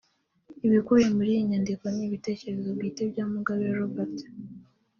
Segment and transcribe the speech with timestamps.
[0.67, 4.15] Ibikubiye muri iyi nyandiko ni ibitekerezo bwite bya Mugabe Robert